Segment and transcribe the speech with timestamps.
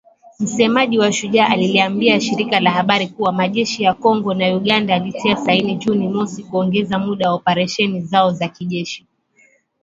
[0.39, 5.75] Msemaji wa Shujaa, aliliambia shirika la habari kuwa majeshi ya Kongo na Uganda yalitia saini
[5.75, 9.07] Juni mosi kuongeza muda wa operesheni zao za kijeshi.